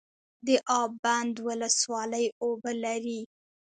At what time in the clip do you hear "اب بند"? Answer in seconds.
0.79-1.35